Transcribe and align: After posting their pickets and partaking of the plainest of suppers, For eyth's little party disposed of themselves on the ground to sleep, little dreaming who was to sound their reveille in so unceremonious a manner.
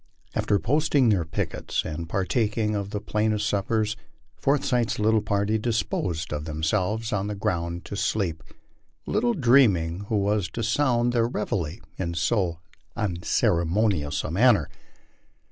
After 0.33 0.57
posting 0.57 1.09
their 1.09 1.25
pickets 1.25 1.85
and 1.85 2.09
partaking 2.09 2.73
of 2.73 2.89
the 2.89 2.99
plainest 2.99 3.43
of 3.43 3.47
suppers, 3.49 3.95
For 4.35 4.55
eyth's 4.57 4.97
little 4.97 5.21
party 5.21 5.59
disposed 5.59 6.33
of 6.33 6.45
themselves 6.45 7.13
on 7.13 7.27
the 7.27 7.35
ground 7.35 7.85
to 7.85 7.95
sleep, 7.95 8.41
little 9.05 9.35
dreaming 9.35 10.05
who 10.09 10.17
was 10.17 10.49
to 10.53 10.63
sound 10.63 11.13
their 11.13 11.27
reveille 11.27 11.77
in 11.99 12.15
so 12.15 12.57
unceremonious 12.95 14.23
a 14.23 14.31
manner. 14.31 14.69